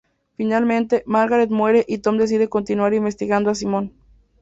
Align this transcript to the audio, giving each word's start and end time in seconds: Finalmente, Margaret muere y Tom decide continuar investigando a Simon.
Finalmente, 0.35 1.03
Margaret 1.05 1.51
muere 1.51 1.85
y 1.87 1.99
Tom 1.99 2.17
decide 2.17 2.49
continuar 2.49 2.95
investigando 2.95 3.51
a 3.51 3.55
Simon. 3.55 3.93